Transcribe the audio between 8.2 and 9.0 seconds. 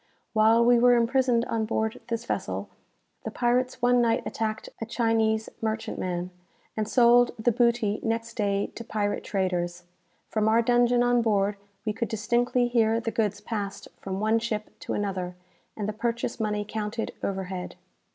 day to